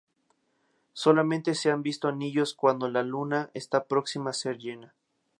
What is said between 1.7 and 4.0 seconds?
visto anillos cuando la Luna está